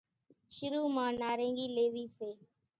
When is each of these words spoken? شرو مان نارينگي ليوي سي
شرو 0.55 0.81
مان 0.95 1.11
نارينگي 1.21 1.65
ليوي 1.75 2.05
سي 2.17 2.29